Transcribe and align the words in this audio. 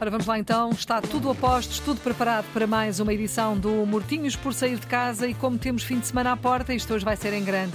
Ora, 0.00 0.10
vamos 0.10 0.26
lá 0.26 0.38
então. 0.38 0.70
Está 0.70 0.98
tudo 1.02 1.28
a 1.28 1.34
postos, 1.34 1.78
tudo 1.78 2.00
preparado 2.00 2.46
para 2.54 2.66
mais 2.66 3.00
uma 3.00 3.12
edição 3.12 3.54
do 3.54 3.84
Mortinhos 3.84 4.34
por 4.34 4.54
Sair 4.54 4.78
de 4.78 4.86
Casa 4.86 5.28
e 5.28 5.34
como 5.34 5.58
temos 5.58 5.82
fim 5.82 5.98
de 5.98 6.06
semana 6.06 6.32
à 6.32 6.36
porta, 6.38 6.72
isto 6.72 6.94
hoje 6.94 7.04
vai 7.04 7.18
ser 7.18 7.34
em 7.34 7.44
grande. 7.44 7.74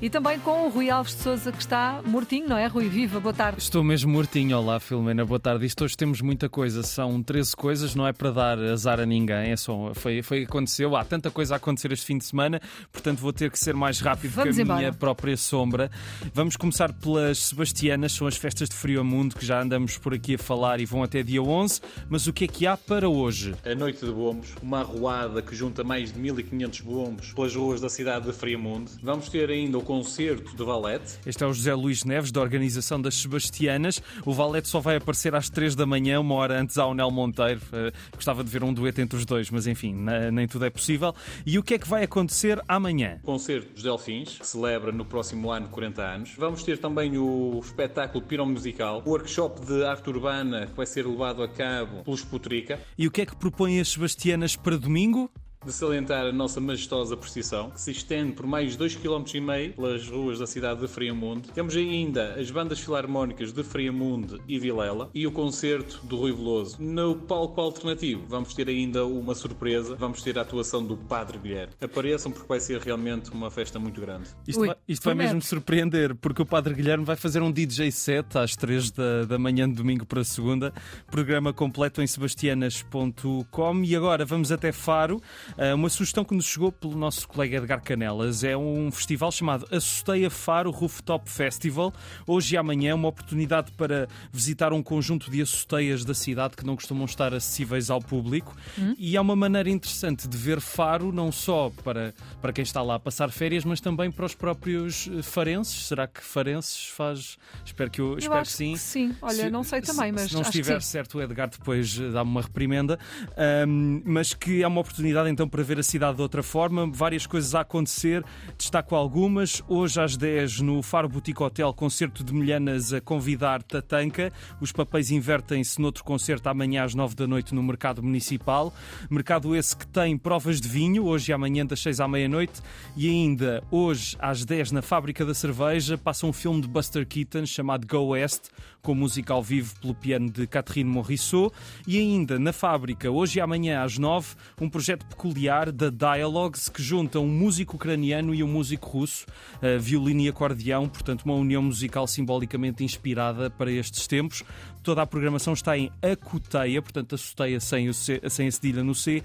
E 0.00 0.10
também 0.10 0.38
com 0.38 0.66
o 0.66 0.68
Rui 0.68 0.90
Alves 0.90 1.16
de 1.16 1.22
Souza, 1.22 1.50
que 1.50 1.58
está 1.58 2.02
mortinho, 2.04 2.46
não 2.46 2.58
é, 2.58 2.66
Rui? 2.66 2.86
Viva, 2.86 3.18
boa 3.18 3.32
tarde. 3.32 3.58
Estou 3.62 3.82
mesmo 3.82 4.12
mortinho. 4.12 4.58
Olá, 4.58 4.78
Filomena, 4.78 5.24
boa 5.24 5.40
tarde. 5.40 5.64
Isto 5.64 5.84
hoje 5.84 5.96
temos 5.96 6.20
muita 6.20 6.50
coisa. 6.50 6.82
São 6.82 7.22
13 7.22 7.56
coisas, 7.56 7.94
não 7.94 8.06
é 8.06 8.12
para 8.12 8.30
dar 8.30 8.58
azar 8.58 9.00
a 9.00 9.06
ninguém. 9.06 9.52
É 9.52 9.56
só, 9.56 9.92
foi, 9.94 10.20
foi 10.20 10.42
aconteceu. 10.42 10.94
Há 10.94 11.02
tanta 11.02 11.30
coisa 11.30 11.54
a 11.54 11.56
acontecer 11.56 11.92
este 11.92 12.04
fim 12.04 12.18
de 12.18 12.26
semana, 12.26 12.60
portanto 12.92 13.20
vou 13.20 13.32
ter 13.32 13.50
que 13.50 13.58
ser 13.58 13.74
mais 13.74 13.98
rápido 13.98 14.32
Vamos 14.32 14.54
que 14.54 14.60
a 14.60 14.64
embora. 14.64 14.78
minha 14.80 14.92
própria 14.92 15.34
sombra. 15.34 15.90
Vamos 16.34 16.56
começar 16.58 16.92
pelas 16.92 17.38
Sebastianas, 17.38 18.12
são 18.12 18.26
as 18.26 18.36
festas 18.36 18.68
de 18.68 18.74
Frio 18.74 19.00
a 19.00 19.04
Mundo, 19.04 19.34
que 19.34 19.46
já 19.46 19.62
andamos 19.62 19.96
por 19.96 20.12
aqui 20.12 20.34
a 20.34 20.38
falar 20.38 20.78
e 20.78 20.84
vão 20.84 21.02
até 21.02 21.22
dia 21.22 21.42
11. 21.42 21.80
Mas 22.10 22.26
o 22.26 22.34
que 22.34 22.44
é 22.44 22.48
que 22.48 22.66
há 22.66 22.76
para 22.76 23.08
hoje? 23.08 23.54
A 23.64 23.74
Noite 23.74 24.04
de 24.04 24.12
Bombos, 24.12 24.50
uma 24.62 24.80
arruada 24.80 25.40
que 25.40 25.56
junta 25.56 25.82
mais 25.82 26.12
de 26.12 26.18
1500 26.18 26.80
bombos 26.82 27.32
pelas 27.32 27.56
ruas 27.56 27.80
da 27.80 27.88
cidade 27.88 28.26
de 28.26 28.32
Friamundo. 28.34 28.90
Vamos 29.02 29.30
ter 29.30 29.48
ainda 29.48 29.78
o 29.78 29.85
concerto 29.86 30.56
de 30.56 30.64
Valete. 30.64 31.20
Este 31.24 31.44
é 31.44 31.46
o 31.46 31.52
José 31.52 31.72
Luís 31.72 32.04
Neves, 32.04 32.32
da 32.32 32.40
organização 32.40 33.00
das 33.00 33.14
Sebastianas. 33.14 34.02
O 34.24 34.34
Valete 34.34 34.66
só 34.66 34.80
vai 34.80 34.96
aparecer 34.96 35.32
às 35.34 35.48
3 35.48 35.76
da 35.76 35.86
manhã, 35.86 36.20
uma 36.20 36.34
hora 36.34 36.60
antes 36.60 36.76
ao 36.76 36.92
Nel 36.92 37.10
Monteiro. 37.10 37.60
Eh, 37.72 37.92
gostava 38.12 38.42
de 38.42 38.50
ver 38.50 38.64
um 38.64 38.74
dueto 38.74 39.00
entre 39.00 39.16
os 39.16 39.24
dois, 39.24 39.48
mas 39.48 39.68
enfim, 39.68 39.94
nem 40.32 40.48
tudo 40.48 40.64
é 40.64 40.70
possível. 40.70 41.14
E 41.46 41.56
o 41.56 41.62
que 41.62 41.74
é 41.74 41.78
que 41.78 41.88
vai 41.88 42.02
acontecer 42.02 42.60
amanhã? 42.66 43.20
Concerto 43.22 43.72
dos 43.72 43.84
Delfins, 43.84 44.38
que 44.38 44.46
celebra 44.46 44.90
no 44.90 45.04
próximo 45.04 45.52
ano 45.52 45.68
40 45.68 46.02
anos. 46.02 46.34
Vamos 46.36 46.64
ter 46.64 46.78
também 46.78 47.16
o 47.16 47.60
espetáculo 47.62 48.24
Piromusical, 48.24 49.02
o 49.06 49.10
workshop 49.10 49.64
de 49.64 49.84
arte 49.84 50.10
urbana 50.10 50.66
que 50.66 50.76
vai 50.76 50.86
ser 50.86 51.06
levado 51.06 51.44
a 51.44 51.48
cabo 51.48 52.02
pelos 52.02 52.24
Putrica. 52.24 52.80
E 52.98 53.06
o 53.06 53.10
que 53.10 53.20
é 53.20 53.26
que 53.26 53.36
propõem 53.36 53.78
as 53.80 53.88
Sebastianas 53.88 54.56
para 54.56 54.76
domingo? 54.76 55.30
De 55.66 55.72
salientar 55.72 56.26
a 56.26 56.32
nossa 56.32 56.60
majestosa 56.60 57.16
procissão, 57.16 57.70
que 57.70 57.80
se 57.80 57.90
estende 57.90 58.32
por 58.32 58.46
mais 58.46 58.76
2,5 58.76 59.02
km 59.02 59.74
pelas 59.74 60.08
ruas 60.08 60.38
da 60.38 60.46
cidade 60.46 60.80
de 60.80 60.86
Friamundo. 60.86 61.48
Temos 61.52 61.74
ainda 61.74 62.34
as 62.34 62.48
bandas 62.52 62.78
filarmónicas 62.78 63.52
de 63.52 63.64
Friamundo 63.64 64.40
e 64.46 64.60
Vilela 64.60 65.10
e 65.12 65.26
o 65.26 65.32
concerto 65.32 66.00
do 66.04 66.16
Rui 66.16 66.32
Veloso. 66.32 66.76
No 66.78 67.16
palco 67.16 67.60
alternativo, 67.60 68.22
vamos 68.28 68.54
ter 68.54 68.68
ainda 68.68 69.04
uma 69.04 69.34
surpresa. 69.34 69.96
Vamos 69.96 70.22
ter 70.22 70.38
a 70.38 70.42
atuação 70.42 70.84
do 70.84 70.96
Padre 70.96 71.38
Guilherme. 71.38 71.72
Apareçam 71.80 72.30
porque 72.30 72.46
vai 72.46 72.60
ser 72.60 72.80
realmente 72.80 73.32
uma 73.32 73.50
festa 73.50 73.78
muito 73.80 74.00
grande. 74.00 74.28
Isto, 74.46 74.60
Ui, 74.60 74.68
vai, 74.68 74.76
isto 74.86 75.04
vai 75.04 75.14
mesmo 75.14 75.42
surpreender, 75.42 76.14
porque 76.14 76.40
o 76.40 76.46
Padre 76.46 76.74
Guilherme 76.74 77.04
vai 77.04 77.16
fazer 77.16 77.42
um 77.42 77.50
DJ 77.50 77.90
set 77.90 78.38
às 78.38 78.54
3 78.54 78.92
da, 78.92 79.24
da 79.24 79.38
manhã 79.38 79.68
de 79.68 79.74
domingo 79.74 80.06
para 80.06 80.22
segunda. 80.22 80.72
Programa 81.10 81.52
completo 81.52 82.00
em 82.00 82.06
sebastianas.com. 82.06 83.82
E 83.82 83.96
agora 83.96 84.24
vamos 84.24 84.52
até 84.52 84.70
Faro. 84.70 85.20
Ah, 85.58 85.74
Uma 85.74 85.88
sugestão 85.88 86.24
que 86.24 86.34
nos 86.34 86.44
chegou 86.46 86.70
pelo 86.70 86.96
nosso 86.96 87.26
colega 87.26 87.56
Edgar 87.58 87.82
Canelas 87.82 88.44
é 88.44 88.56
um 88.56 88.90
festival 88.90 89.32
chamado 89.32 89.66
Assusteia 89.74 90.28
Faro 90.30 90.70
Rooftop 90.70 91.30
Festival. 91.30 91.92
Hoje 92.26 92.54
e 92.54 92.58
amanhã 92.58 92.90
é 92.90 92.94
uma 92.94 93.08
oportunidade 93.08 93.72
para 93.72 94.06
visitar 94.32 94.72
um 94.72 94.82
conjunto 94.82 95.30
de 95.30 95.40
assusteias 95.40 96.04
da 96.04 96.12
cidade 96.14 96.56
que 96.56 96.64
não 96.66 96.76
costumam 96.76 97.04
estar 97.06 97.32
acessíveis 97.32 97.88
ao 97.90 98.00
público. 98.00 98.54
E 98.98 99.16
é 99.16 99.20
uma 99.20 99.34
maneira 99.36 99.70
interessante 99.70 100.28
de 100.28 100.36
ver 100.36 100.60
Faro, 100.60 101.10
não 101.12 101.32
só 101.32 101.70
para, 101.82 102.14
para 102.42 102.52
quem 102.52 102.62
está 102.62 102.82
lá 102.82 102.96
a 102.96 103.00
passar 103.00 103.30
férias, 103.30 103.64
mas 103.64 103.80
também 103.80 104.10
para 104.10 104.26
os 104.26 104.34
próprios 104.34 105.08
eh, 105.12 105.22
farenses. 105.22 105.86
Será 105.86 106.06
que 106.06 106.22
farenses 106.22 106.86
faz. 106.88 107.38
Espero 107.64 107.90
que, 107.90 108.00
eu, 108.00 108.12
Eu 108.12 108.18
espero 108.18 108.42
que 108.42 108.52
sim. 108.52 108.72
que 108.74 108.78
sim. 108.78 109.16
Olha, 109.22 109.44
Se- 109.44 109.50
não 109.50 109.62
sei 109.64 109.80
se- 109.80 109.86
também, 109.86 110.12
mas 110.12 110.28
Se 110.28 110.34
não 110.34 110.42
estiver 110.42 110.82
certo, 110.82 111.18
o 111.18 111.22
Edgar 111.22 111.48
depois 111.48 111.98
eh, 111.98 112.10
dá-me 112.10 112.30
uma 112.30 112.42
reprimenda. 112.42 112.98
Ahm, 113.36 114.02
mas 114.04 114.34
que 114.34 114.62
é 114.62 114.66
uma 114.68 114.80
oportunidade 114.80 115.30
então 115.30 115.45
para 115.48 115.62
ver 115.62 115.78
a 115.78 115.82
cidade 115.82 116.16
de 116.16 116.22
outra 116.22 116.42
forma. 116.42 116.86
Várias 116.92 117.26
coisas 117.26 117.54
a 117.54 117.60
acontecer. 117.60 118.24
Destaco 118.56 118.94
algumas. 118.94 119.62
Hoje 119.68 120.00
às 120.00 120.16
10 120.16 120.60
no 120.60 120.82
Faro 120.82 121.08
Boutique 121.08 121.42
Hotel, 121.42 121.72
concerto 121.72 122.24
de 122.24 122.32
Milhanas 122.32 122.92
a 122.92 123.00
convidar 123.00 123.62
Tatanca. 123.62 124.32
Os 124.60 124.72
papéis 124.72 125.10
invertem-se 125.10 125.80
noutro 125.80 126.04
concerto 126.04 126.48
amanhã 126.48 126.84
às 126.84 126.94
9 126.94 127.14
da 127.14 127.26
noite 127.26 127.54
no 127.54 127.62
Mercado 127.62 128.02
Municipal. 128.02 128.72
Mercado 129.10 129.54
esse 129.54 129.76
que 129.76 129.86
tem 129.86 130.16
provas 130.16 130.60
de 130.60 130.68
vinho, 130.68 131.04
hoje 131.04 131.30
e 131.30 131.34
amanhã 131.34 131.64
das 131.64 131.80
6 131.80 132.00
à 132.00 132.08
meia-noite. 132.08 132.60
E 132.96 133.08
ainda 133.08 133.62
hoje 133.70 134.16
às 134.18 134.44
10 134.44 134.72
na 134.72 134.82
Fábrica 134.82 135.24
da 135.24 135.34
Cerveja 135.34 135.98
passa 135.98 136.26
um 136.26 136.32
filme 136.32 136.60
de 136.60 136.68
Buster 136.68 137.06
Keaton 137.06 137.46
chamado 137.46 137.86
Go 137.86 138.08
West, 138.08 138.50
com 138.86 138.94
música 138.94 139.34
ao 139.34 139.42
vivo 139.42 139.74
pelo 139.80 139.96
piano 139.96 140.30
de 140.30 140.46
Catherine 140.46 140.88
Morisseau. 140.88 141.52
E 141.88 141.98
ainda 141.98 142.38
na 142.38 142.52
Fábrica, 142.52 143.10
hoje 143.10 143.40
e 143.40 143.42
amanhã 143.42 143.82
às 143.82 143.98
9, 143.98 144.36
um 144.60 144.70
projeto 144.70 145.04
peculiar 145.06 145.72
da 145.72 145.90
Dialogues 145.90 146.68
que 146.68 146.80
junta 146.80 147.18
um 147.18 147.26
músico 147.26 147.74
ucraniano 147.74 148.32
e 148.32 148.44
um 148.44 148.46
músico 148.46 148.88
russo, 148.88 149.26
eh, 149.60 149.76
violino 149.76 150.20
e 150.20 150.28
acordeão, 150.28 150.88
portanto, 150.88 151.22
uma 151.24 151.34
união 151.34 151.60
musical 151.62 152.06
simbolicamente 152.06 152.84
inspirada 152.84 153.50
para 153.50 153.72
estes 153.72 154.06
tempos. 154.06 154.44
Toda 154.86 155.02
a 155.02 155.06
programação 155.06 155.52
está 155.52 155.76
em 155.76 155.90
Acuteia, 156.00 156.80
portanto, 156.80 157.16
assuteia 157.16 157.58
sem, 157.58 157.88
o 157.88 157.92
C, 157.92 158.20
sem 158.30 158.46
a 158.46 158.52
cedilha 158.52 158.84
no 158.84 158.94
C. 158.94 159.20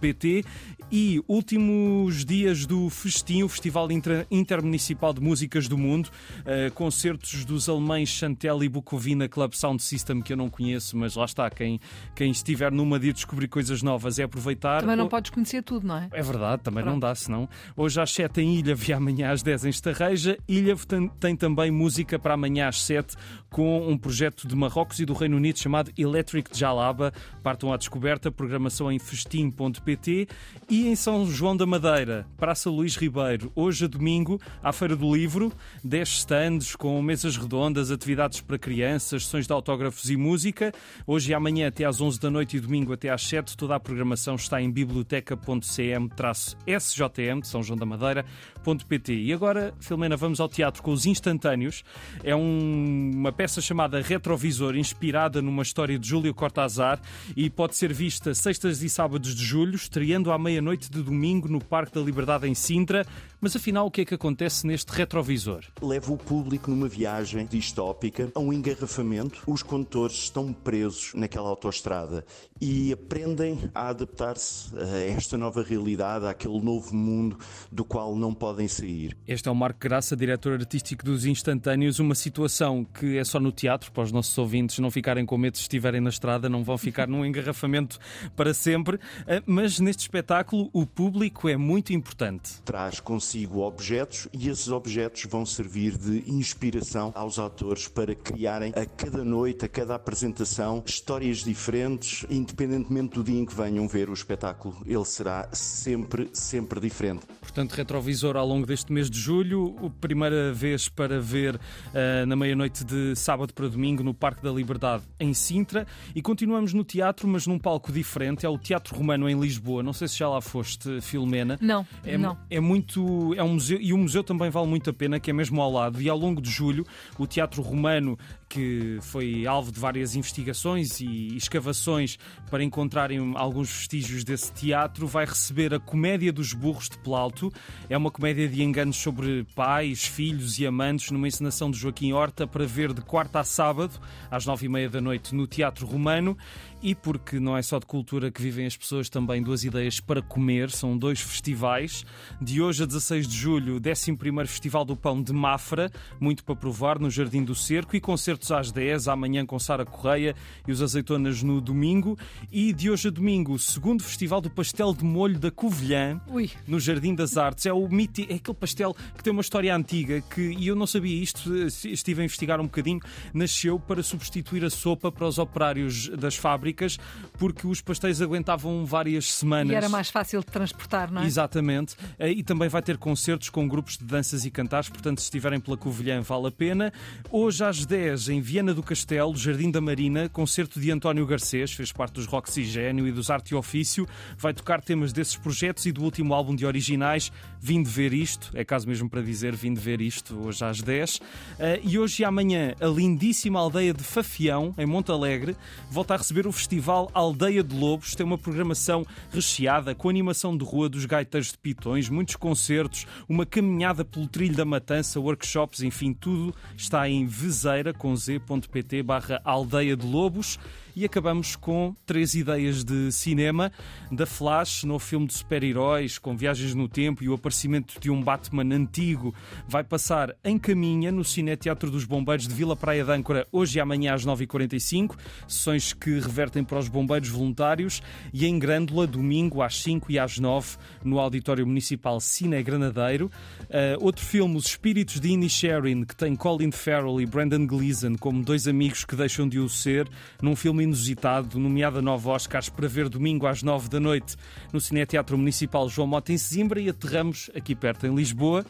.pt 0.00 0.44
e 0.90 1.22
últimos 1.28 2.24
dias 2.24 2.66
do 2.66 2.90
festim, 2.90 3.44
o 3.44 3.48
Festival 3.48 3.92
Inter- 3.92 4.26
Intermunicipal 4.28 5.14
de 5.14 5.20
Músicas 5.20 5.68
do 5.68 5.78
Mundo, 5.78 6.10
eh, 6.44 6.68
concertos 6.70 7.44
dos 7.44 7.68
alemães 7.68 8.08
Chantel 8.08 8.64
e 8.64 8.68
Bucovina 8.68 9.28
Club 9.28 9.52
Sound 9.52 9.80
System 9.84 10.20
que 10.20 10.32
eu 10.32 10.36
não 10.36 10.48
conheço, 10.50 10.96
mas 10.96 11.14
lá 11.14 11.24
está, 11.26 11.48
quem, 11.48 11.78
quem 12.16 12.32
estiver 12.32 12.72
numa 12.72 12.98
de 12.98 13.12
descobrir 13.12 13.46
coisas 13.46 13.82
novas 13.82 14.18
é 14.18 14.24
aproveitar. 14.24 14.80
Também 14.80 14.96
não 14.96 15.06
O- 15.06 15.08
podes 15.08 15.30
conhecer 15.30 15.62
tudo, 15.62 15.86
não 15.86 15.96
é? 15.96 16.08
é 16.10 16.22
verdade, 16.22 16.62
também 16.64 16.84
não 16.84 16.98
dá, 16.98 17.14
senão. 17.14 17.48
Hoje 17.76 18.00
às 18.00 18.10
7 18.10 18.40
em 18.40 18.56
Ilha 18.58 18.74
e 18.88 18.92
amanhã 18.92 19.30
às 19.30 19.44
10 19.44 19.64
em 19.64 19.68
Estarreja. 19.70 20.36
Ilha 20.48 20.74
tem, 20.76 21.08
tem 21.20 21.36
também 21.36 21.70
música 21.70 22.18
para 22.18 22.34
amanhã 22.34 22.66
às 22.66 22.82
7 22.82 23.14
com 23.48 23.88
um 23.88 23.96
projeto 23.96 24.48
de 24.48 24.55
Marrocos 24.56 24.98
e 24.98 25.04
do 25.04 25.12
Reino 25.14 25.36
Unido 25.36 25.58
chamado 25.58 25.92
Electric 25.96 26.56
Jalaba. 26.58 27.12
Partam 27.42 27.72
à 27.72 27.76
descoberta, 27.76 28.30
programação 28.32 28.90
em 28.90 28.98
festim.pt 28.98 30.26
e 30.68 30.88
em 30.88 30.96
São 30.96 31.26
João 31.26 31.56
da 31.56 31.66
Madeira, 31.66 32.26
Praça 32.36 32.68
Luís 32.70 32.96
Ribeiro. 32.96 33.52
Hoje 33.54 33.84
a 33.84 33.88
domingo, 33.88 34.40
à 34.62 34.72
Feira 34.72 34.96
do 34.96 35.14
Livro, 35.14 35.52
10 35.84 36.08
stands 36.08 36.74
com 36.76 37.00
mesas 37.02 37.36
redondas, 37.36 37.90
atividades 37.90 38.40
para 38.40 38.58
crianças, 38.58 39.24
sessões 39.24 39.46
de 39.46 39.52
autógrafos 39.52 40.10
e 40.10 40.16
música. 40.16 40.72
Hoje 41.06 41.30
e 41.30 41.34
amanhã 41.34 41.68
até 41.68 41.84
às 41.84 42.00
11 42.00 42.20
da 42.20 42.30
noite 42.30 42.56
e 42.56 42.60
domingo 42.60 42.92
até 42.92 43.10
às 43.10 43.22
7. 43.22 43.56
Toda 43.56 43.74
a 43.74 43.80
programação 43.80 44.34
está 44.36 44.60
em 44.60 44.70
biblioteca.cm-sjm 44.70 47.40
de 47.40 47.48
São 47.48 47.62
João 47.62 47.78
da 47.78 47.86
Madeira.pt. 47.86 49.12
E 49.14 49.32
agora, 49.32 49.74
Filomena, 49.80 50.16
vamos 50.16 50.40
ao 50.40 50.48
teatro 50.48 50.82
com 50.82 50.92
os 50.92 51.06
instantâneos. 51.06 51.82
É 52.24 52.34
um- 52.34 53.10
uma 53.14 53.32
peça 53.32 53.60
chamada 53.60 54.00
Retrovisor, 54.46 54.76
inspirada 54.76 55.42
numa 55.42 55.62
história 55.62 55.98
de 55.98 56.08
Júlio 56.08 56.32
Cortázar 56.32 57.00
e 57.36 57.50
pode 57.50 57.76
ser 57.76 57.92
vista 57.92 58.32
sextas 58.32 58.80
e 58.80 58.88
sábados 58.88 59.34
de 59.34 59.44
julho, 59.44 59.74
estreando 59.74 60.30
à 60.30 60.38
meia-noite 60.38 60.88
de 60.88 61.02
domingo 61.02 61.48
no 61.48 61.62
Parque 61.62 61.94
da 61.94 62.00
Liberdade 62.00 62.46
em 62.46 62.54
Sintra. 62.54 63.04
Mas 63.40 63.56
afinal, 63.56 63.86
o 63.86 63.90
que 63.90 64.02
é 64.02 64.04
que 64.04 64.14
acontece 64.14 64.66
neste 64.66 64.90
retrovisor? 64.92 65.64
leva 65.82 66.12
o 66.12 66.16
público 66.16 66.70
numa 66.70 66.88
viagem 66.88 67.46
distópica 67.46 68.30
a 68.34 68.40
um 68.40 68.52
engarrafamento. 68.52 69.42
Os 69.46 69.62
condutores 69.62 70.16
estão 70.16 70.52
presos 70.52 71.12
naquela 71.14 71.48
autoestrada 71.48 72.24
e 72.60 72.92
aprendem 72.92 73.58
a 73.74 73.88
adaptar-se 73.88 74.76
a 74.78 74.98
esta 74.98 75.36
nova 75.36 75.62
realidade, 75.62 76.26
àquele 76.26 76.60
novo 76.60 76.94
mundo 76.94 77.38
do 77.70 77.84
qual 77.84 78.16
não 78.16 78.32
podem 78.32 78.66
sair. 78.68 79.16
Este 79.26 79.48
é 79.48 79.52
o 79.52 79.54
Marco 79.54 79.80
Graça, 79.80 80.16
diretor 80.16 80.54
artístico 80.54 81.04
dos 81.04 81.26
Instantâneos. 81.26 81.98
Uma 81.98 82.14
situação 82.14 82.84
que 82.84 83.18
é 83.18 83.24
só 83.24 83.38
no 83.38 83.52
teatro, 83.52 83.92
para 83.92 84.04
os 84.04 84.12
nossos 84.12 84.25
ouvintes 84.38 84.78
não 84.78 84.90
ficarem 84.90 85.26
com 85.26 85.36
medo 85.36 85.56
se 85.56 85.62
estiverem 85.62 86.00
na 86.00 86.10
estrada, 86.10 86.48
não 86.48 86.64
vão 86.64 86.78
ficar 86.78 87.06
num 87.06 87.24
engarrafamento 87.24 87.98
para 88.34 88.54
sempre. 88.54 88.98
Ah, 89.26 89.42
Mas 89.44 89.78
neste 89.80 90.00
espetáculo, 90.00 90.70
o 90.72 90.86
público 90.86 91.48
é 91.48 91.56
muito 91.56 91.92
importante. 91.92 92.62
Traz 92.64 93.00
consigo 93.00 93.60
objetos 93.60 94.28
e 94.32 94.48
esses 94.48 94.68
objetos 94.68 95.24
vão 95.24 95.44
servir 95.44 95.96
de 95.96 96.24
inspiração 96.30 97.12
aos 97.14 97.38
atores 97.38 97.88
para 97.88 98.14
criarem 98.14 98.72
a 98.74 98.84
cada 98.84 99.24
noite, 99.24 99.64
a 99.64 99.68
cada 99.68 99.94
apresentação, 99.94 100.82
histórias 100.86 101.38
diferentes, 101.38 102.24
independentemente 102.30 103.14
do 103.14 103.24
dia 103.24 103.40
em 103.40 103.44
que 103.44 103.54
venham 103.54 103.86
ver 103.88 104.08
o 104.08 104.14
espetáculo. 104.14 104.76
Ele 104.86 105.04
será 105.04 105.48
sempre, 105.52 106.28
sempre 106.32 106.80
diferente. 106.80 107.26
Portanto, 107.56 107.72
retrovisor 107.72 108.36
ao 108.36 108.46
longo 108.46 108.66
deste 108.66 108.92
mês 108.92 109.08
de 109.08 109.18
julho, 109.18 109.74
a 109.82 109.88
primeira 109.88 110.52
vez 110.52 110.90
para 110.90 111.18
ver 111.18 111.54
uh, 111.54 112.26
na 112.26 112.36
meia-noite 112.36 112.84
de 112.84 113.16
sábado 113.16 113.54
para 113.54 113.66
domingo 113.66 114.02
no 114.02 114.12
Parque 114.12 114.42
da 114.42 114.50
Liberdade, 114.50 115.04
em 115.18 115.32
Sintra. 115.32 115.86
E 116.14 116.20
continuamos 116.20 116.74
no 116.74 116.84
teatro, 116.84 117.26
mas 117.26 117.46
num 117.46 117.58
palco 117.58 117.90
diferente. 117.90 118.44
É 118.44 118.48
o 118.50 118.58
Teatro 118.58 118.94
Romano 118.94 119.26
em 119.26 119.40
Lisboa. 119.40 119.82
Não 119.82 119.94
sei 119.94 120.06
se 120.06 120.18
já 120.18 120.28
lá 120.28 120.42
foste, 120.42 121.00
Filomena. 121.00 121.56
Não, 121.58 121.86
é, 122.04 122.18
não. 122.18 122.36
É 122.50 122.60
muito. 122.60 123.32
É 123.32 123.42
um 123.42 123.54
museu, 123.54 123.80
e 123.80 123.90
o 123.94 123.96
museu 123.96 124.22
também 124.22 124.50
vale 124.50 124.66
muito 124.66 124.90
a 124.90 124.92
pena, 124.92 125.18
que 125.18 125.30
é 125.30 125.32
mesmo 125.32 125.58
ao 125.62 125.72
lado. 125.72 126.02
E 126.02 126.10
ao 126.10 126.18
longo 126.18 126.42
de 126.42 126.50
julho, 126.50 126.84
o 127.18 127.26
Teatro 127.26 127.62
Romano, 127.62 128.18
que 128.50 128.98
foi 129.00 129.46
alvo 129.46 129.72
de 129.72 129.80
várias 129.80 130.14
investigações 130.14 131.00
e 131.00 131.34
escavações 131.34 132.18
para 132.50 132.62
encontrarem 132.62 133.32
alguns 133.34 133.70
vestígios 133.70 134.24
desse 134.24 134.52
teatro, 134.52 135.06
vai 135.06 135.24
receber 135.24 135.72
a 135.72 135.80
Comédia 135.80 136.30
dos 136.30 136.52
Burros 136.52 136.90
de 136.90 136.98
Plauto. 136.98 137.45
É 137.88 137.96
uma 137.96 138.10
comédia 138.10 138.48
de 138.48 138.62
enganos 138.62 138.96
sobre 138.96 139.44
pais, 139.54 140.04
filhos 140.04 140.58
e 140.58 140.66
amantes, 140.66 141.10
numa 141.10 141.28
encenação 141.28 141.70
de 141.70 141.78
Joaquim 141.78 142.12
Horta, 142.12 142.46
para 142.46 142.66
ver 142.66 142.92
de 142.92 143.00
quarta 143.00 143.40
a 143.40 143.44
sábado, 143.44 143.98
às 144.30 144.46
nove 144.46 144.66
e 144.66 144.68
meia 144.68 144.88
da 144.88 145.00
noite, 145.00 145.34
no 145.34 145.46
Teatro 145.46 145.86
Romano 145.86 146.36
e 146.82 146.94
porque 146.94 147.40
não 147.40 147.56
é 147.56 147.62
só 147.62 147.78
de 147.78 147.86
cultura 147.86 148.30
que 148.30 148.40
vivem 148.40 148.66
as 148.66 148.76
pessoas, 148.76 149.08
também 149.08 149.42
duas 149.42 149.64
ideias 149.64 149.98
para 149.98 150.22
comer. 150.22 150.70
São 150.70 150.96
dois 150.96 151.20
festivais. 151.20 152.04
De 152.40 152.60
hoje 152.60 152.82
a 152.82 152.86
16 152.86 153.26
de 153.26 153.36
julho, 153.36 153.74
o 153.74 153.76
11 153.78 154.16
Festival 154.46 154.84
do 154.84 154.96
Pão 154.96 155.22
de 155.22 155.32
Mafra, 155.32 155.90
muito 156.20 156.44
para 156.44 156.54
provar 156.54 156.98
no 156.98 157.10
Jardim 157.10 157.42
do 157.42 157.54
Cerco, 157.54 157.96
e 157.96 158.00
concertos 158.00 158.52
às 158.52 158.70
10, 158.70 159.08
amanhã 159.08 159.44
com 159.44 159.58
Sara 159.58 159.84
Correia 159.84 160.34
e 160.66 160.72
os 160.72 160.82
Azeitonas 160.82 161.42
no 161.42 161.60
domingo. 161.60 162.18
E 162.52 162.72
de 162.72 162.90
hoje 162.90 163.08
a 163.08 163.10
domingo, 163.10 163.58
segundo 163.58 164.02
Festival 164.02 164.40
do 164.40 164.50
Pastel 164.50 164.94
de 164.94 165.04
Molho 165.04 165.38
da 165.38 165.50
Covilhã, 165.50 166.20
Ui. 166.28 166.50
no 166.66 166.78
Jardim 166.78 167.14
das 167.14 167.35
Artes. 167.36 167.66
É, 167.66 167.72
o 167.72 167.88
miti... 167.88 168.26
é 168.30 168.34
aquele 168.34 168.56
pastel 168.56 168.94
que 169.16 169.22
tem 169.22 169.32
uma 169.32 169.42
história 169.42 169.74
antiga, 169.74 170.20
que, 170.20 170.40
e 170.40 170.66
eu 170.66 170.74
não 170.74 170.86
sabia 170.86 171.14
isto, 171.22 171.52
estive 171.86 172.22
a 172.22 172.24
investigar 172.24 172.60
um 172.60 172.64
bocadinho, 172.64 173.00
nasceu 173.32 173.78
para 173.78 174.02
substituir 174.02 174.64
a 174.64 174.70
sopa 174.70 175.10
para 175.10 175.26
os 175.26 175.38
operários 175.38 176.08
das 176.08 176.36
fábricas 176.36 176.98
porque 177.38 177.66
os 177.66 177.80
pastéis 177.80 178.20
aguentavam 178.20 178.84
várias 178.84 179.32
semanas. 179.32 179.72
E 179.72 179.74
era 179.74 179.88
mais 179.88 180.10
fácil 180.10 180.40
de 180.40 180.46
transportar, 180.46 181.10
não 181.10 181.22
é? 181.22 181.26
Exatamente. 181.26 181.96
Eh, 182.18 182.32
e 182.32 182.42
também 182.42 182.68
vai 182.68 182.82
ter 182.82 182.96
concertos 182.96 183.50
com 183.50 183.68
grupos 183.68 183.96
de 183.96 184.04
danças 184.04 184.44
e 184.44 184.50
cantares, 184.50 184.88
portanto, 184.88 185.18
se 185.18 185.24
estiverem 185.24 185.60
pela 185.60 185.76
Covilhã, 185.76 186.20
vale 186.22 186.48
a 186.48 186.50
pena. 186.50 186.92
Hoje 187.30 187.64
às 187.64 187.84
10, 187.84 188.28
em 188.30 188.40
Viana 188.40 188.72
do 188.72 188.82
Castelo, 188.82 189.36
Jardim 189.36 189.70
da 189.70 189.80
Marina, 189.80 190.28
concerto 190.28 190.80
de 190.80 190.90
António 190.90 191.26
Garcês, 191.26 191.72
fez 191.72 191.92
parte 191.92 192.14
dos 192.14 192.26
Roxigênio 192.26 193.06
e 193.06 193.12
dos 193.12 193.30
Arte 193.30 193.50
e 193.50 193.54
Ofício. 193.54 194.06
Vai 194.36 194.54
tocar 194.54 194.80
temas 194.80 195.12
desses 195.12 195.36
projetos 195.36 195.86
e 195.86 195.92
do 195.92 196.02
último 196.02 196.34
álbum 196.34 196.54
de 196.54 196.66
originais. 196.66 197.15
Vim 197.60 197.82
de 197.82 197.90
ver 197.90 198.12
isto, 198.12 198.50
é 198.54 198.64
caso 198.64 198.86
mesmo 198.86 199.08
para 199.08 199.22
dizer, 199.22 199.54
vim 199.54 199.74
de 199.74 199.80
ver 199.80 200.00
isto 200.00 200.38
hoje 200.46 200.64
às 200.64 200.80
10. 200.80 201.20
Eh, 201.58 201.80
e 201.82 201.98
hoje 201.98 202.22
e 202.22 202.24
amanhã, 202.24 202.74
a 202.80 202.86
lindíssima 202.86 203.58
aldeia 203.58 203.92
de 203.92 204.04
Fafião, 204.04 204.74
em 204.78 204.86
Monte 204.86 205.10
Alegre, 205.10 205.56
volta 205.90 206.14
a 206.14 206.16
receber 206.16 206.46
o 206.46 206.52
Festival 206.52 207.10
Aldeia 207.12 207.64
de 207.64 207.74
Lobos. 207.74 208.14
Tem 208.14 208.24
uma 208.24 208.38
programação 208.38 209.04
recheada 209.32 209.94
com 209.94 210.08
animação 210.08 210.56
de 210.56 210.64
rua 210.64 210.88
dos 210.88 211.04
gaiteiros 211.06 211.52
de 211.52 211.58
Pitões, 211.58 212.08
muitos 212.08 212.36
concertos, 212.36 213.06
uma 213.28 213.44
caminhada 213.44 214.04
pelo 214.04 214.28
trilho 214.28 214.54
da 214.54 214.64
matança, 214.64 215.18
workshops, 215.18 215.82
enfim, 215.82 216.12
tudo 216.12 216.54
está 216.76 217.08
em 217.08 217.26
vezeira 217.26 217.92
com 217.92 218.14
z.pt 218.14 219.02
barra 219.02 219.40
Aldeia 219.44 219.96
de 219.96 220.06
Lobos. 220.06 220.58
E 220.96 221.04
acabamos 221.04 221.56
com 221.56 221.94
três 222.06 222.34
ideias 222.34 222.82
de 222.82 223.12
cinema. 223.12 223.70
Da 224.10 224.24
Flash, 224.24 224.84
no 224.84 224.98
filme 224.98 225.26
de 225.26 225.34
super-heróis, 225.34 226.16
com 226.16 226.34
viagens 226.34 226.74
no 226.74 226.88
tempo 226.88 227.22
e 227.22 227.28
o 227.28 227.34
aparecimento 227.34 228.00
de 228.00 228.10
um 228.10 228.22
Batman 228.22 228.74
antigo, 228.74 229.34
vai 229.68 229.84
passar 229.84 230.34
em 230.42 230.58
caminha 230.58 231.12
no 231.12 231.22
Cineteatro 231.22 231.90
dos 231.90 232.06
Bombeiros 232.06 232.48
de 232.48 232.54
Vila 232.54 232.74
Praia 232.74 233.04
de 233.04 233.12
Âncora, 233.12 233.46
hoje 233.52 233.76
e 233.76 233.80
amanhã 233.80 234.14
às 234.14 234.24
9h45. 234.24 235.16
Sessões 235.46 235.92
que 235.92 236.18
revertem 236.18 236.64
para 236.64 236.78
os 236.78 236.88
bombeiros 236.88 237.28
voluntários. 237.28 238.02
E 238.32 238.46
em 238.46 238.58
Grândola, 238.58 239.06
domingo 239.06 239.60
às 239.60 239.82
5 239.82 240.10
e 240.10 240.18
às 240.18 240.38
9 240.38 240.78
no 241.04 241.20
Auditório 241.20 241.66
Municipal 241.66 242.18
Cine 242.22 242.62
Granadeiro. 242.62 243.30
Uh, 243.64 244.02
outro 244.02 244.24
filme, 244.24 244.56
Os 244.56 244.64
Espíritos 244.64 245.20
de 245.20 245.28
Inisherin, 245.28 246.04
que 246.04 246.16
tem 246.16 246.34
Colin 246.34 246.70
Farrell 246.70 247.20
e 247.20 247.26
Brandon 247.26 247.66
Gleeson 247.66 248.16
como 248.16 248.42
dois 248.42 248.66
amigos 248.66 249.04
que 249.04 249.14
deixam 249.14 249.46
de 249.46 249.58
o 249.58 249.68
ser, 249.68 250.08
num 250.40 250.56
filme 250.56 250.85
inusitado, 250.86 251.58
nomeado 251.58 251.98
a 251.98 252.02
nove 252.02 252.28
Oscars 252.28 252.68
para 252.68 252.88
ver 252.88 253.08
domingo 253.08 253.46
às 253.46 253.62
nove 253.62 253.88
da 253.88 254.00
noite 254.00 254.36
no 254.72 254.80
Cineteatro 254.80 255.36
Municipal 255.36 255.88
João 255.88 256.08
Mota 256.08 256.32
em 256.32 256.38
Sesimbra 256.38 256.80
e 256.80 256.88
aterramos 256.88 257.50
aqui 257.54 257.74
perto 257.74 258.06
em 258.06 258.14
Lisboa 258.14 258.64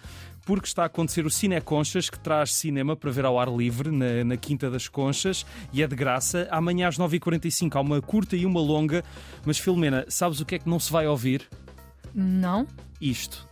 porque 0.47 0.69
está 0.69 0.85
a 0.85 0.87
acontecer 0.87 1.27
o 1.27 1.31
Cine 1.31 1.61
Conchas, 1.61 2.09
que 2.09 2.19
traz 2.19 2.55
cinema 2.55 2.95
para 2.97 3.11
ver 3.11 3.25
ao 3.25 3.39
ar 3.39 3.49
livre 3.49 3.91
na, 3.91 4.23
na 4.25 4.37
Quinta 4.37 4.71
das 4.71 4.87
Conchas 4.87 5.45
e 5.73 5.83
é 5.83 5.89
de 5.89 5.97
graça. 5.97 6.47
Amanhã 6.53 6.87
às 6.87 6.97
9h45 6.97 7.75
há 7.75 7.81
uma 7.81 8.01
curta 8.01 8.37
e 8.37 8.47
uma 8.47 8.61
longa. 8.61 9.03
Mas, 9.45 9.59
Filomena, 9.59 10.07
sabes 10.09 10.41
o 10.41 10.47
que 10.47 10.55
é 10.55 10.59
que 10.61 10.69
não 10.69 10.79
se 10.79 10.93
vai 10.93 11.07
ouvir? 11.09 11.49
Não. 12.15 12.65
Isto. 13.01 13.47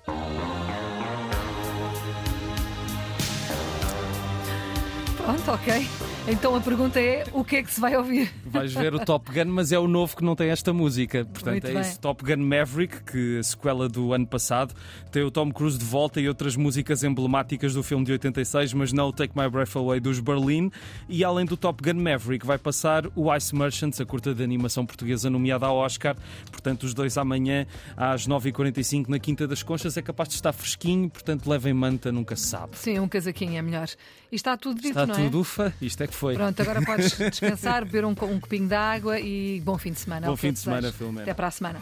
Pronto, 5.25 5.51
ok. 5.53 5.87
Então 6.27 6.57
a 6.57 6.61
pergunta 6.61 6.99
é: 6.99 7.25
o 7.33 7.45
que 7.45 7.57
é 7.57 7.63
que 7.63 7.71
se 7.71 7.81
vai 7.81 7.97
ouvir? 7.97 8.31
Vais 8.47 8.73
ver 8.73 8.95
o 8.95 8.99
Top 8.99 9.31
Gun, 9.31 9.51
mas 9.51 9.73
é 9.73 9.79
o 9.79 9.87
novo 9.87 10.17
que 10.17 10.25
não 10.25 10.35
tem 10.35 10.49
esta 10.49 10.73
música. 10.73 11.25
Portanto, 11.25 11.53
Muito 11.53 11.67
é 11.67 11.73
bem. 11.73 11.81
esse 11.81 11.99
Top 11.99 12.25
Gun 12.25 12.43
Maverick, 12.43 13.03
que 13.05 13.39
a 13.39 13.43
sequela 13.43 13.89
do 13.89 14.13
ano 14.15 14.27
passado 14.27 14.75
tem 15.13 15.23
o 15.23 15.31
Tom 15.31 15.51
Cruise 15.53 15.79
de 15.79 15.85
volta 15.85 16.21
e 16.21 16.29
outras 16.29 16.57
músicas 16.57 17.05
emblemáticas 17.05 17.75
do 17.75 17.83
filme 17.83 18.05
de 18.07 18.13
86, 18.13 18.73
mas 18.73 18.93
não 18.93 19.09
o 19.09 19.13
Take 19.13 19.39
My 19.39 19.49
Breath 19.51 19.77
Away 19.77 20.01
dos 20.01 20.19
Berlin. 20.21 20.71
E 21.09 21.23
além 21.25 21.45
do 21.45 21.57
Top 21.59 21.83
Gun 21.83 22.01
Maverick, 22.01 22.47
vai 22.47 22.57
passar 22.57 23.05
o 23.15 23.35
Ice 23.35 23.55
Merchants, 23.55 24.01
a 24.01 24.07
curta 24.07 24.35
de 24.35 24.43
animação 24.43 24.87
portuguesa 24.87 25.29
nomeada 25.29 25.67
ao 25.67 25.77
Oscar. 25.77 26.17
Portanto, 26.51 26.85
os 26.85 26.95
dois 26.95 27.19
amanhã 27.19 27.67
às 27.97 28.27
9h45 28.27 29.09
na 29.09 29.19
Quinta 29.19 29.47
das 29.47 29.63
Conchas. 29.63 29.97
É 29.97 30.03
capaz 30.03 30.29
de 30.31 30.37
estar 30.37 30.53
fresquinho, 30.55 31.11
portanto, 31.11 31.47
levem 31.49 31.75
manta, 31.75 32.11
nunca 32.11 32.35
se 32.35 32.47
sabe. 32.47 32.79
Sim, 32.79 32.99
um 32.99 33.09
casaquinho 33.09 33.57
é 33.57 33.63
melhor. 33.63 33.89
E 34.33 34.37
está 34.37 34.57
tudo 34.57 34.81
dito, 34.81 34.99
Está 34.99 35.07
não 35.19 35.25
tudo 35.25 35.39
é? 35.39 35.41
ufa, 35.41 35.75
isto 35.81 36.03
é 36.03 36.07
que 36.07 36.15
foi. 36.15 36.35
Pronto, 36.35 36.61
agora 36.61 36.83
podes 36.87 37.17
descansar, 37.17 37.85
beber 37.85 38.05
um, 38.05 38.11
um 38.11 38.41
copinho 38.41 38.69
de 38.69 38.75
água 38.75 39.19
e 39.19 39.61
bom 39.61 39.79
fim 39.79 39.93
de 39.93 40.01
semana. 40.01 40.27
Bom 40.27 40.37
fim 40.37 40.53
de 40.53 40.59
semana. 40.59 40.93
Filomena. 40.93 41.23
Até 41.23 41.35
para 41.35 41.47
a 41.47 41.51
semana. 41.51 41.81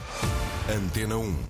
Antena 0.69 1.17
1. 1.17 1.43